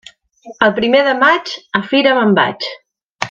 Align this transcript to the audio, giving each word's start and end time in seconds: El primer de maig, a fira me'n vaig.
El 0.67 0.71
primer 0.79 1.01
de 1.09 1.13
maig, 1.19 1.53
a 1.81 1.83
fira 1.91 2.17
me'n 2.21 2.35
vaig. 2.41 2.69